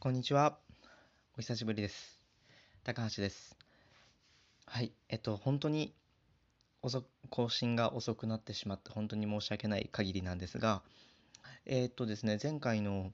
[0.00, 0.56] こんにちは。
[1.36, 2.20] お久しぶりです。
[2.84, 3.56] 高橋です。
[4.64, 4.92] はい。
[5.08, 5.92] えっと、本当に
[6.82, 10.82] 遅更新が遅くなってしまって、本当に申し訳ない限りなんですが、
[11.66, 13.10] えっとですね、前回の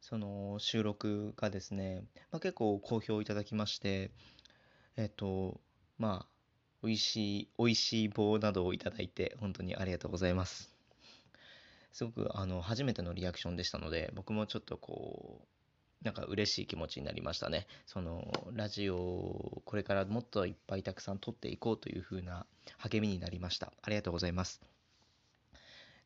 [0.00, 4.12] その収録がですね、まあ、結構好評いただきまして、
[4.96, 5.60] えっと、
[5.98, 10.72] まあ、美味しい、美味しい棒などをいただいて、本当にありがとうございます。
[11.92, 15.55] すごくあの初めてのリアクションでしたので、僕もちょっとこう、
[16.02, 17.66] なんか嬉しい気持ちになりましたね。
[17.86, 22.46] そのラジオをこれからもっといっぱいたくさん撮っていこうという風な
[22.78, 23.72] 励みになりました。
[23.82, 24.60] ありがとうございます。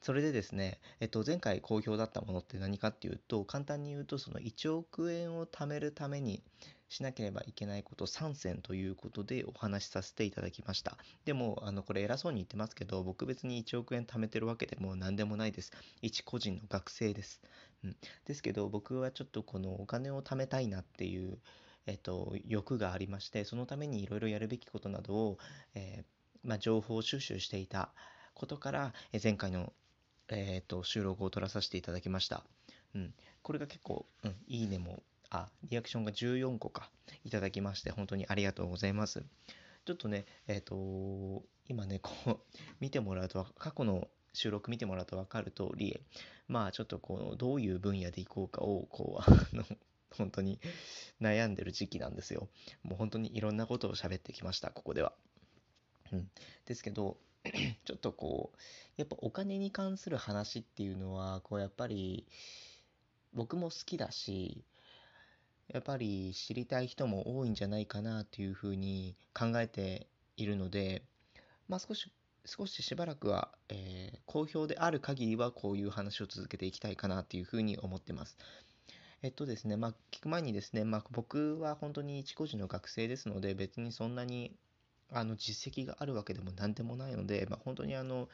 [0.01, 6.43] それでですね、えっと、前回好評だったものって何かっていうと、簡単に言うと、その1億円を貯めるために
[6.89, 10.97] しなければいけないこと3選ということでお話しさせていただきました。
[11.27, 15.71] でも、あの、これ偉そうに言ってますけど、僕別に1億円貯めてるわけでも何でもないです。
[16.01, 17.43] 一個人の学生です。
[17.85, 17.97] うん。
[18.25, 21.39] ですけど、僕はちょっとこのお金を貯めたいなっていう、
[21.87, 25.39] えっと、欲がありまして、そのためにいろいろやるべきことなどを、
[25.75, 26.05] えー
[26.43, 27.91] まあ、情報収集していた
[28.35, 29.73] ことから、え前回の
[30.31, 32.45] えー、と収録を取らさせていただきました。
[32.95, 36.91] うん、これが結構、うん、いいねも、あ、リアクションが14個か
[37.25, 39.25] いただきまして、本当にありがとうございます。
[39.85, 42.39] ちょっとね、えっ、と、今ね、こう、
[42.81, 46.01] 見てもらうと、過去の収録見てもらうと分かる通り、
[46.49, 49.65] まあちょっとこう、どういう分野でいこうかを、こう、 あの、
[50.17, 50.61] 本当に
[51.21, 52.49] 悩んでる時期なんですよ。
[52.83, 55.13] もう本当にいろんなことを喋ってきました、ここでは。
[56.13, 56.31] うん。
[56.67, 57.19] ですけど、
[57.85, 58.59] ちょっとこう、
[58.97, 62.27] やっぱお金に関する話っていうのは、こうやっぱり
[63.33, 64.65] 僕も好きだし、
[65.69, 71.05] やっぱり知りたい人も多いんじゃないかなというふうに考えているので、
[71.69, 72.13] まあ少し、
[72.45, 78.37] 少ししばらくは、えー好評である限りはこういう話を続けていきたいかなというふうに思ってます。
[79.23, 84.55] えっとですね、まあ聞く前にですね、まあ僕は本当に一個人の学生ですので、別にそんなに
[85.13, 88.29] あの実績があるわけでも何でもないので、まあ、本当にあの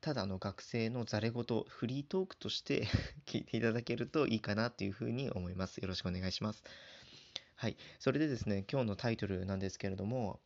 [0.00, 2.86] ただの学生のざれ言フリートークとして
[3.26, 5.78] 聞いていただけるといいかなというふうに思います。
[5.78, 6.62] よろしくお願いします。
[7.56, 10.38] はい、それでですね、今日のタイトルなんですけれども、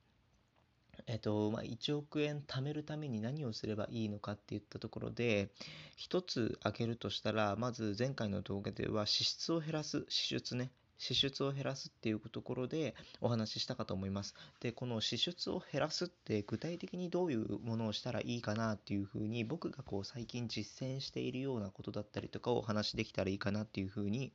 [1.07, 5.51] えっとまあ、1億円貯めるために何をすればいいのかっていったところで、
[5.97, 14.35] 一つ挙げるとしたら、まず前回の動画では支出を減らす、支出ね、支出を減らすっていうところでお話ししたかと思います。
[14.61, 24.33] で、この支出を減らすって具体的にどういうものをしたらいいかなっていうふうに僕がこう最近実践しているようなことだったりとかをお話しできたらいいかなっていうふうに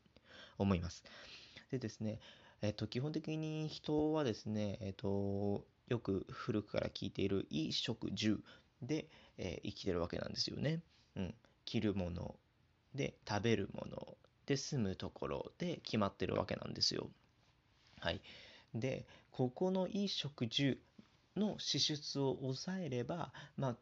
[0.57, 1.03] 思います。
[1.69, 2.19] でですね、
[2.61, 8.43] えっと、基本的に人はですね、えっと、よく古くから聞いている衣食住
[8.81, 9.07] で、
[9.37, 10.81] えー生きてるわけなんですよね。
[11.15, 11.35] うん。
[11.65, 12.35] 着るもの
[12.93, 17.09] で食べるもので住むところで決まってるわけなんですよ。
[17.99, 18.21] はい。
[18.73, 20.79] で、ここの衣食住
[21.35, 23.77] の支出を抑えれば、まあ、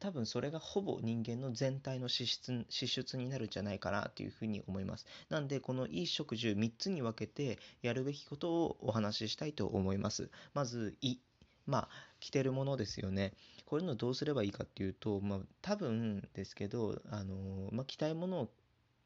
[0.00, 5.06] 多分それがほぼ人間の全体の支出支出になるんじゃないかなというふうに思います。
[5.28, 10.30] なんで、この衣食住3つに分けてやるべきことをお話ししたいと思います。
[10.54, 11.18] まず、衣。
[11.66, 11.88] まあ、
[12.18, 13.34] 着てるものですよね。
[13.66, 18.50] こういうのどうすればいいかっていうと、まあ、多分ですけど、あのまあ、着たいものを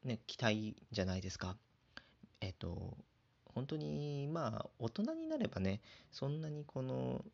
[0.05, 1.57] ね、着たいじゃないですか。
[2.41, 2.97] えっと、
[3.47, 5.81] 本当に、まあ、大人になればね、
[6.13, 7.25] そんなにこの、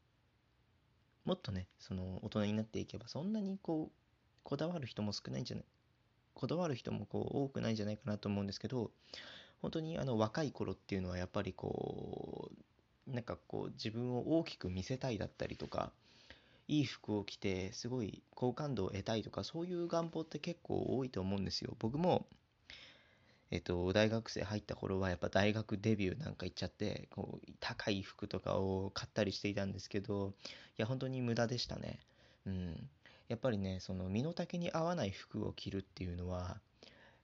[1.29, 3.93] もっとね、その大人になっていけば、そんなにこう、
[4.45, 5.67] こだわる人も少ないんじゃない、
[6.33, 8.91] こだわる人もこう多くないんじゃないかなと思うんですけど、
[9.61, 12.51] 本当にあの若い頃っていうのはやっぱりこ
[13.07, 15.93] う、なんかこう自分を大きく見せたいだったりとか、
[16.67, 21.77] いい服を着てすごい好感度を得たいとか、そういう願望って結構多いと思うんですよ。
[21.79, 22.25] 僕も、
[23.51, 30.35] えっと、大学生入った頃はやっぱ大学デビューなんか行っちゃって、こう、高い服とかを買ったりしていたんですけど、
[30.79, 31.99] いや、本当に無駄でしたね。
[32.47, 32.89] うん。
[33.29, 36.61] やっぱりね、その身の丈に合わない服を着るっていうのは、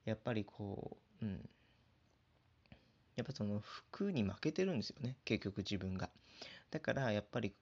[0.05, 1.49] やっぱりこう、うん。
[3.17, 6.11] やっぱその服に負けてるんですよね、結局自分が。
[6.71, 7.55] だからやっぱり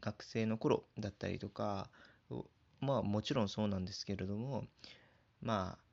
[0.00, 1.90] 学生の頃だったりとか、
[2.80, 4.64] まあもちろんそうなんですけれども、
[5.42, 5.89] まあ、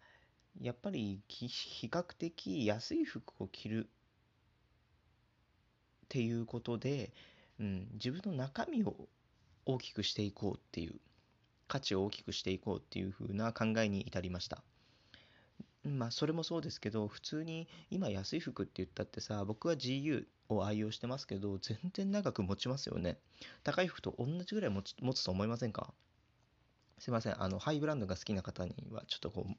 [0.61, 3.89] やっぱり比較的安い服を着るっ
[6.09, 7.13] ていうことで、
[7.59, 9.07] うん、自分の中身を
[9.65, 10.95] 大きくしていこうっていう、
[11.67, 14.63] 価値を大きくしていこうっていう風な考えに至りました。
[15.83, 23.19] まあそれもそうですけど、普通に今安い服って言ったってさ、僕は GU を愛用してますけど、全然長く持ちますよね。
[23.63, 25.93] 高い服と同じぐらい持つと思いませんか？
[26.99, 29.53] すいません、あの、ハイブランドが好きな方には、ちょっとこう、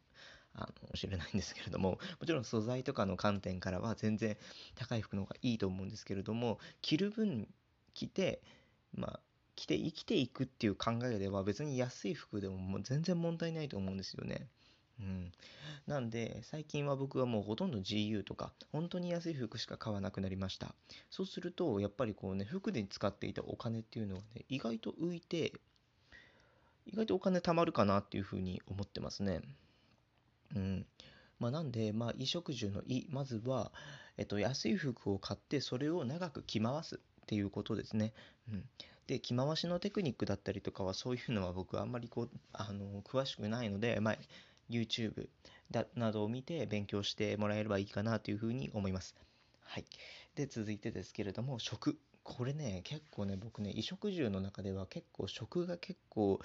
[0.54, 4.36] あの知れないんですけれどももちろん素材とかの観点からは全然
[4.74, 7.48] 高い服の方がいいと思うんですけれども着る分
[7.94, 8.42] 着て
[8.92, 9.20] まあ
[9.54, 14.46] 着て生きていくっていう考えでは別に安い服でももう全然問題ないと思うんですよね。
[15.00, 15.32] うん、
[15.86, 20.74] なんで最近は僕はもうほとんど GU とか本当に安い服しか買わなくなりました。
[21.10, 25.52] そうするとやっぱりこうね服で使っていたお金っていうのはね意外と浮いて
[26.88, 29.40] 意外とお金貯まるかなっていうふうに思ってますね
[30.56, 30.86] うん
[31.38, 33.70] まあ、なんで、まあ、衣食住の衣まずは、
[34.16, 38.12] えっと、安い服を買ってそれを長く着回すっていうことですね、
[38.50, 38.64] うん、
[39.06, 44.16] で着回しのテクニックだったりとかはそういうのは僕はあんまりこうあの詳しくないので、まあ、
[44.70, 45.28] YouTube
[45.70, 49.14] だなどを見て勉強してもらえればいいかなというふうに思います。
[49.64, 49.84] はい。
[50.34, 51.98] で、続いてですけれども、食。
[52.28, 56.38] これね、結構ね、僕ね、衣食住の中では結構食が結構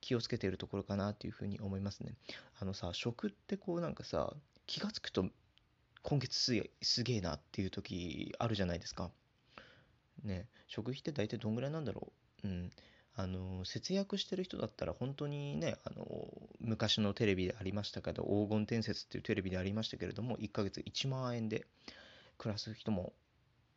[0.00, 2.14] 気をつけているところかなというふうに思いますね。
[2.58, 4.34] あのさ、食ってこうなんかさ、
[4.66, 5.26] 気がつくと
[6.02, 9.10] 今月すげすげえなっていう時あるじゃないですか。
[10.24, 12.12] ね、食費って大体どんぐらいなんだろ
[12.42, 12.48] う？
[12.48, 12.72] うん。
[13.16, 16.04] あの節約してる人だったら本当にねあの
[16.60, 21.64] 昔のテレビでありましたけど黄金伝説っていうテレビでありましたけれども1ヶ月1万円で
[22.38, 23.12] 暮らす人も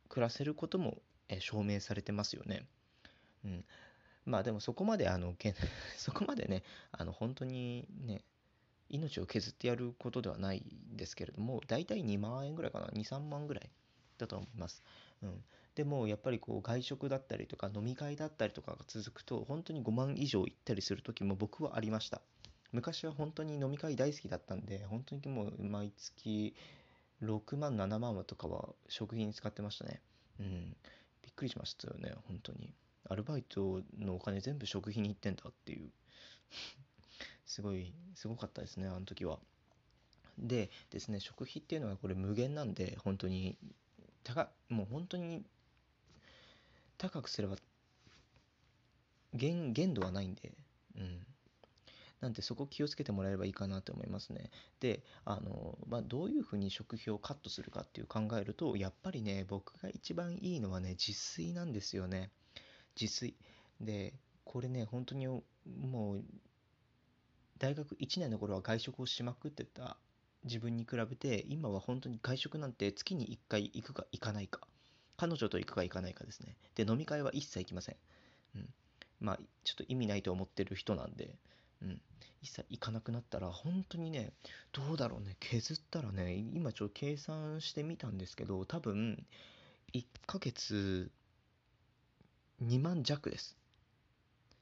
[0.10, 0.98] 暮らせることも、
[1.30, 2.66] え証明されてますよね。
[3.46, 3.66] うん、
[4.26, 5.36] まあでもそこまであの
[5.98, 8.24] そこまでねあの本当にね
[8.90, 10.64] 命を削ってやることではない
[10.94, 12.88] んですけれども大体2万円ぐらいかな。
[12.88, 13.70] 23万ぐらい
[14.18, 14.84] だと思います。
[15.22, 15.44] うん、
[15.76, 22.22] でもやっぱりこう外食だったりとか飲み会だったりとかが続くと本当に5万以上行ったりする時も僕はありました。
[22.72, 26.54] 昔は本当に飲み会大好きだったんで本当にもう毎月
[27.24, 30.02] 6万7万とかは食費に使ってましたね。
[30.40, 30.78] うん。
[31.38, 32.74] くりしましたよね本当に。
[33.10, 35.90] アルバイトのお金全部食費に行ってんだっていう。
[37.46, 39.40] すごいすごかったですねあの時は。
[40.38, 43.58] でですね食費っていうのはこれ無限なんで本当に
[44.24, 45.44] 高もう本当に
[46.98, 47.58] 高くすれば
[49.34, 50.52] 限限度はないんで、
[52.22, 54.50] なんでそこ気をつけてもらえればいいかなと思いますね。
[54.80, 62.32] で、あの、まあ、どういうふうに食費をカットするかっていう考えると、やっぱりね、僕が一番いいのはね、自炊なんですよね。
[63.00, 63.36] 自炊。
[63.80, 64.14] で、
[64.46, 65.44] これね、本当にも
[66.16, 66.24] う、
[67.60, 69.98] 大学1年の頃は外食をしまくってた
[70.44, 74.62] 自分に比べて、今は本当に外食なんて月に1回行くか行かないか。
[75.18, 76.56] 彼女と行くか行かないかですね。
[76.76, 77.96] で、飲み会は一切行きません。
[78.56, 78.70] うん。
[79.20, 81.36] まあ、ちょっと意味ないと思ってる人なんで、
[81.82, 82.02] うん。
[82.42, 84.32] 一切行かなくなったら、本当にね、
[84.72, 89.26] どうだろうね、削ったらね、今ちょっと計算してみたんですけど、多分、
[89.94, 91.12] 1ヶ月
[92.62, 93.58] 2万弱です。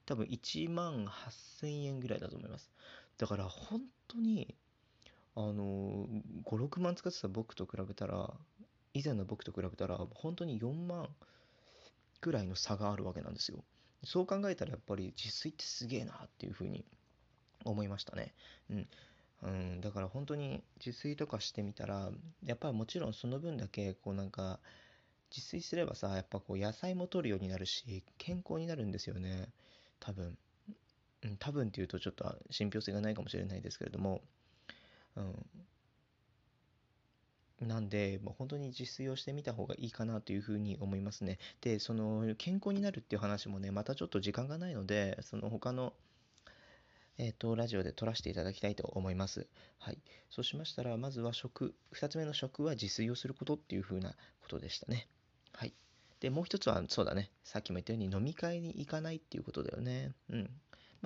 [0.06, 2.70] 多分1万8000円ぐらいだと思います。
[3.18, 4.54] だから本当に、
[5.34, 6.06] あの、
[6.44, 8.32] 5、6万使ってた僕と比べたら、
[8.94, 11.08] 以前の僕と比べたら本当に4万
[12.20, 13.62] ぐらいの差があるわけなんですよ。
[14.04, 16.84] そう考えたらやっぱり自炊ってすげえなっていうふうに
[17.70, 18.34] 思いましたね。
[18.70, 18.88] うん。
[19.42, 22.10] うん、だから本当に自炊とかしてみたら
[22.42, 24.60] やっぱりもちろんその分だけこうなんか
[25.30, 29.50] 自炊すればさやっぱこう野菜も取るようになるし健康になるんですよね
[30.00, 30.38] 多分、
[31.22, 34.22] うん、多分っていうとちょっと信憑性がないかもしれないですけれども、
[35.16, 35.46] うん、
[37.60, 41.38] なんで、もう本当に自炊をしてみた方がいいかなというふうに思いますね。
[41.62, 45.94] で、その健康になるっていう話もね、またちょっと時間がないので、その他の、
[47.18, 49.46] えっ、と、ラジオで撮らせていただきたいと思います。
[49.78, 49.98] はい。
[50.28, 55.08] そうしましたら、まずは食、2つ目の食は自炊をすることっていうふうなことでしたね。
[55.52, 55.72] はい。
[56.20, 57.30] で、もう一つは、そうだね。
[57.42, 60.12] さっきも言ったように飲み会に行かないっていうことだよね。
[60.28, 60.50] うん。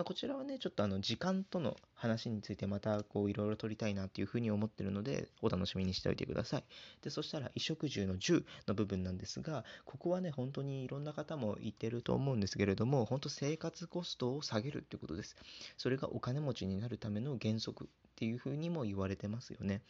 [0.00, 6.64] まあ、こちらはね、ちょっとあの時間との話についてまたこういろいろ取りたいなっていうふうに思ってるので、お楽しみにしておいてください。
[7.02, 15.36] で、そしたら、衣食住の10の部分なんですが、ここはね、本当にいろんな方も言ってると思うんですけれども、本当生活コストを下げるっていうことです。
[15.76, 17.90] それがお金持ちになるための原則
[18.20, 19.80] っていうふうにも言われてますよね。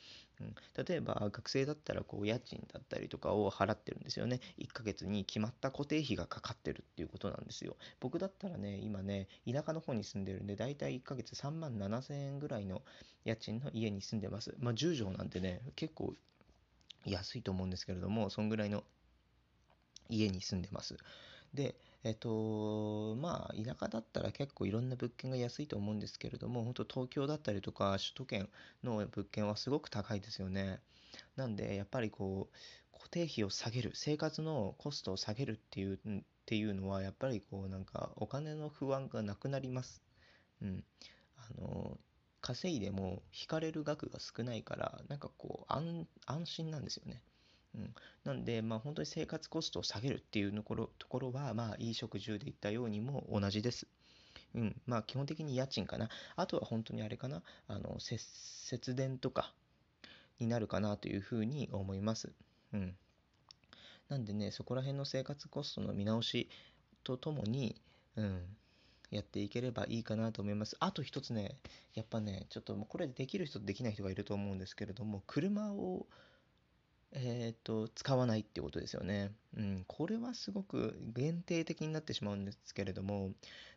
[0.40, 0.54] うん、
[0.86, 4.38] 例えば学生だったらこう家賃だったりとかを払ってるんですよね。
[4.56, 7.74] 1ヶ月に決まった固定費がかかってるっていうことなんですよ。
[7.98, 12.82] 僕だったらね、今ね、田舎の方に住んでるんで、だいたい1ヶ月3万7千円ぐらいの
[13.24, 14.54] 家賃の家に住んでます。
[14.60, 16.14] まあ10畳なんてね、結構
[17.06, 18.84] 安いと思うんですけれども、そんぐらいの
[20.08, 20.96] 家に住んでます。
[21.52, 28.48] で、えっと、まあ、田舎だったら結構いろんな物件が安いと思うんですけれども、本当東京だったりとか首都圏
[28.82, 30.80] の物件はすごく高いですよね。
[31.36, 40.02] なんで、やっぱりこう、固定費を下げる、生活のコストを下げるっていう、っていうのは、やっぱりこう、なんか、お金の不安がなくなります。
[40.62, 40.84] うん。
[41.36, 41.98] あの、
[42.42, 47.22] 稼いでも引かれる額が少ないからなんかこう安安心なんですよね。
[47.74, 53.86] うん、なんで、まあ、本当に生活コストを下げるっていうところところは、まあ、衣食住で言ったようにも同じです。
[54.54, 56.08] うん、まあ、基本的に家賃かな。
[56.36, 59.52] あとは本当にあれかな、あの、節電とか
[60.40, 62.32] になるかなというふうに思います。
[62.72, 62.96] うん。
[64.08, 66.48] なんでね、そこら辺の生活コストの見直し
[67.04, 67.80] とともに、
[68.16, 68.56] うん、
[69.10, 70.76] やっていければいいかなと思います。
[70.80, 71.56] あと一つね、
[71.94, 76.06] やっぱね、ちょっとこれできる人とできない人がいると思うんですけれども、車を
[77.12, 79.32] えっと、使わないってことですよね。
[79.56, 83.32] うん、これはすごく限定的になってしまうんですけれども、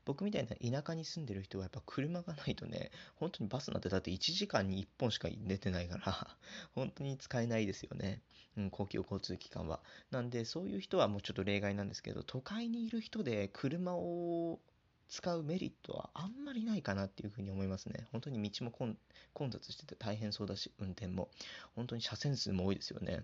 [0.05, 6.37] 僕みたいな田舎に住んでる人はやっぱ車がないとね、本当にバスなんてだって1時間に1本しか出てないから
[6.75, 8.21] 本当に使えないですよね。
[8.55, 9.81] うん、公共交通機関は。
[10.11, 14.59] なんで、そういう人はもうちょっと例外なんですけど、都会にいる人で車を
[15.13, 18.07] 使うメリットはあんまりないかなっていうふうに思いますね。
[18.11, 18.97] 本当に道も混
[19.51, 21.29] 雑してて大変そうだし、運転も。
[21.75, 23.23] 本当に車線数も多いですよね。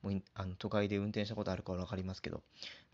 [0.00, 2.44] もうあの都会で運転したことあるから分かりますけど。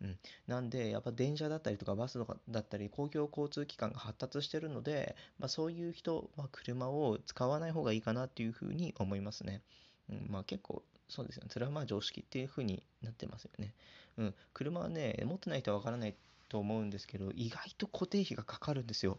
[0.01, 0.19] うん。
[0.47, 9.61] なんで、やっぱ電車だったりとかバスとかだったり、公共交通機関が発達してるので、まあ、そういう人は車を使わない方がいいかなっていうふうに思いますね。
[10.09, 11.51] うん、まあ結構、そうですよね。
[11.53, 13.75] それはまあ常識っていうふうになってますよね。
[14.17, 14.35] うん。
[14.55, 16.15] 車はね、持ってない人は分からない
[16.51, 19.19] と思うんですけど、意外と固定費がかかるんですよ。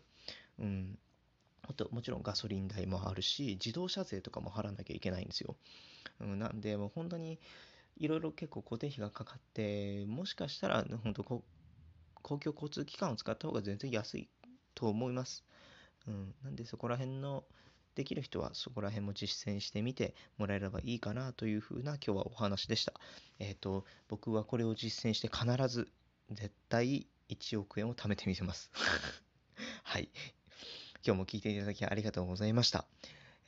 [0.59, 1.00] うん。
[1.63, 5.55] あと、もちろんガソリン代もあるし、自動車税とかも払わなきゃいけないんですよ。
[6.19, 7.39] うん、なんで、もう本当に、
[7.97, 11.43] いろいろ結構固定費がかかって、もしかしたら、本当公
[12.21, 14.29] 共交通機関を使った方が全然安い
[14.75, 15.45] と思います。
[16.07, 17.45] うん、なんで、そこら辺の、
[17.95, 22.93] できる人はそこら辺も実践してみてもらえればいいかなというふうな今日はお話でした。
[23.39, 25.89] えっ、ー、と、僕はこれを実践して必ず
[26.31, 28.69] 絶対1億円を貯めてみせます。
[29.83, 30.09] はい。
[31.03, 32.85] 今日も聞いていただきありがとうございました。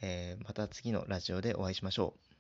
[0.02, 2.33] えー、また次のラジオでお会いしましょう。